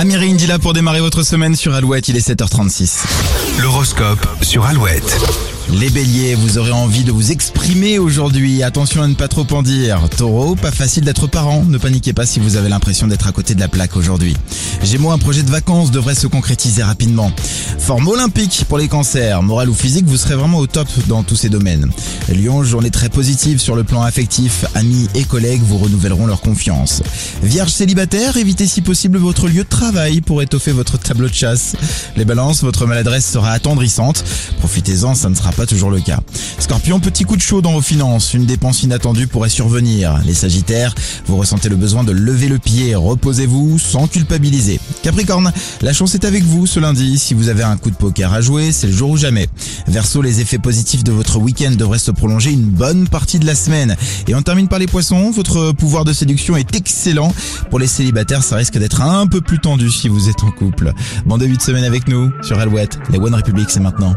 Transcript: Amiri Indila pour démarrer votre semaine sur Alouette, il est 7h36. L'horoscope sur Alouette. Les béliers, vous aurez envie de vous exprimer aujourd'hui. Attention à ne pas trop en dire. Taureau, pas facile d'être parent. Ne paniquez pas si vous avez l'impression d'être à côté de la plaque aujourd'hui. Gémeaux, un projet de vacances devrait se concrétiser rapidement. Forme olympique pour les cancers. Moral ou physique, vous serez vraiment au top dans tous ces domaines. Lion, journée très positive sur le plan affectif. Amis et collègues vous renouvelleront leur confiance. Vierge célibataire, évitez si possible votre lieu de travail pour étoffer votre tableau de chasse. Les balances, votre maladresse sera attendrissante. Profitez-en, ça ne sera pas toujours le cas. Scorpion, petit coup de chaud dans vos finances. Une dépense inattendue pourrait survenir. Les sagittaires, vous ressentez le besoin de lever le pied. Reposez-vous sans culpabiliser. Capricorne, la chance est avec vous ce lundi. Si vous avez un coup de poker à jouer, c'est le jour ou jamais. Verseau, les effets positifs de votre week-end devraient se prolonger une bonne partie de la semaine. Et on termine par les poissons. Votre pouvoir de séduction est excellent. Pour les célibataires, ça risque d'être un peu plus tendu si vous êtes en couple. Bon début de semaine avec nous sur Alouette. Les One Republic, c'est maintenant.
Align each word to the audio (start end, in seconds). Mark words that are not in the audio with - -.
Amiri 0.00 0.30
Indila 0.30 0.58
pour 0.58 0.72
démarrer 0.72 1.00
votre 1.00 1.22
semaine 1.22 1.54
sur 1.54 1.74
Alouette, 1.74 2.08
il 2.08 2.16
est 2.16 2.26
7h36. 2.26 3.04
L'horoscope 3.60 4.26
sur 4.40 4.64
Alouette. 4.64 5.59
Les 5.68 5.88
béliers, 5.90 6.34
vous 6.34 6.58
aurez 6.58 6.72
envie 6.72 7.04
de 7.04 7.12
vous 7.12 7.30
exprimer 7.30 7.98
aujourd'hui. 7.98 8.62
Attention 8.62 9.02
à 9.02 9.06
ne 9.06 9.14
pas 9.14 9.28
trop 9.28 9.46
en 9.52 9.62
dire. 9.62 10.00
Taureau, 10.16 10.56
pas 10.56 10.72
facile 10.72 11.04
d'être 11.04 11.26
parent. 11.28 11.64
Ne 11.64 11.78
paniquez 11.78 12.12
pas 12.12 12.26
si 12.26 12.40
vous 12.40 12.56
avez 12.56 12.68
l'impression 12.68 13.06
d'être 13.06 13.28
à 13.28 13.32
côté 13.32 13.54
de 13.54 13.60
la 13.60 13.68
plaque 13.68 13.96
aujourd'hui. 13.96 14.36
Gémeaux, 14.82 15.12
un 15.12 15.18
projet 15.18 15.42
de 15.42 15.50
vacances 15.50 15.90
devrait 15.90 16.14
se 16.16 16.26
concrétiser 16.26 16.82
rapidement. 16.82 17.30
Forme 17.78 18.08
olympique 18.08 18.64
pour 18.68 18.78
les 18.78 18.88
cancers. 18.88 19.42
Moral 19.42 19.68
ou 19.70 19.74
physique, 19.74 20.06
vous 20.06 20.16
serez 20.16 20.34
vraiment 20.34 20.58
au 20.58 20.66
top 20.66 20.88
dans 21.06 21.22
tous 21.22 21.36
ces 21.36 21.48
domaines. 21.48 21.90
Lion, 22.28 22.64
journée 22.64 22.90
très 22.90 23.08
positive 23.08 23.60
sur 23.60 23.76
le 23.76 23.84
plan 23.84 24.02
affectif. 24.02 24.64
Amis 24.74 25.08
et 25.14 25.24
collègues 25.24 25.62
vous 25.62 25.78
renouvelleront 25.78 26.26
leur 26.26 26.40
confiance. 26.40 27.02
Vierge 27.42 27.70
célibataire, 27.70 28.36
évitez 28.36 28.66
si 28.66 28.80
possible 28.80 29.18
votre 29.18 29.48
lieu 29.48 29.64
de 29.64 29.68
travail 29.68 30.20
pour 30.20 30.42
étoffer 30.42 30.72
votre 30.72 30.98
tableau 30.98 31.28
de 31.28 31.34
chasse. 31.34 31.76
Les 32.16 32.24
balances, 32.24 32.62
votre 32.62 32.86
maladresse 32.86 33.30
sera 33.30 33.52
attendrissante. 33.52 34.24
Profitez-en, 34.58 35.14
ça 35.14 35.28
ne 35.28 35.34
sera 35.34 35.52
pas 35.52 35.59
toujours 35.66 35.90
le 35.90 36.00
cas. 36.00 36.20
Scorpion, 36.58 37.00
petit 37.00 37.24
coup 37.24 37.36
de 37.36 37.42
chaud 37.42 37.62
dans 37.62 37.72
vos 37.72 37.80
finances. 37.80 38.34
Une 38.34 38.46
dépense 38.46 38.82
inattendue 38.82 39.26
pourrait 39.26 39.48
survenir. 39.48 40.20
Les 40.24 40.34
sagittaires, 40.34 40.94
vous 41.26 41.36
ressentez 41.36 41.68
le 41.68 41.76
besoin 41.76 42.04
de 42.04 42.12
lever 42.12 42.48
le 42.48 42.58
pied. 42.58 42.94
Reposez-vous 42.94 43.78
sans 43.78 44.06
culpabiliser. 44.06 44.80
Capricorne, 45.02 45.52
la 45.82 45.92
chance 45.92 46.14
est 46.14 46.24
avec 46.24 46.44
vous 46.44 46.66
ce 46.66 46.80
lundi. 46.80 47.18
Si 47.18 47.34
vous 47.34 47.48
avez 47.48 47.62
un 47.62 47.76
coup 47.76 47.90
de 47.90 47.96
poker 47.96 48.32
à 48.32 48.40
jouer, 48.40 48.72
c'est 48.72 48.86
le 48.86 48.92
jour 48.92 49.10
ou 49.10 49.16
jamais. 49.16 49.48
Verseau, 49.86 50.22
les 50.22 50.40
effets 50.40 50.58
positifs 50.58 51.04
de 51.04 51.12
votre 51.12 51.38
week-end 51.38 51.72
devraient 51.72 51.98
se 51.98 52.10
prolonger 52.10 52.50
une 52.52 52.64
bonne 52.64 53.08
partie 53.08 53.38
de 53.38 53.46
la 53.46 53.54
semaine. 53.54 53.96
Et 54.28 54.34
on 54.34 54.42
termine 54.42 54.68
par 54.68 54.78
les 54.78 54.86
poissons. 54.86 55.30
Votre 55.30 55.72
pouvoir 55.72 56.04
de 56.04 56.12
séduction 56.12 56.56
est 56.56 56.74
excellent. 56.74 57.32
Pour 57.70 57.78
les 57.78 57.86
célibataires, 57.86 58.42
ça 58.42 58.56
risque 58.56 58.78
d'être 58.78 59.02
un 59.02 59.26
peu 59.26 59.40
plus 59.40 59.58
tendu 59.58 59.90
si 59.90 60.08
vous 60.08 60.28
êtes 60.28 60.42
en 60.42 60.50
couple. 60.50 60.92
Bon 61.26 61.38
début 61.38 61.56
de 61.56 61.62
semaine 61.62 61.84
avec 61.84 62.08
nous 62.08 62.30
sur 62.42 62.58
Alouette. 62.58 62.98
Les 63.10 63.18
One 63.18 63.34
Republic, 63.34 63.70
c'est 63.70 63.80
maintenant. 63.80 64.14